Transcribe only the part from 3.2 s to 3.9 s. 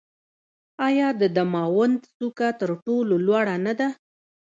لوړه نه ده؟